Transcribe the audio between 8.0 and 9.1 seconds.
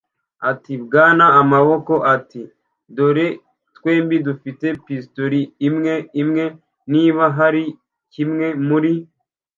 kimwe muri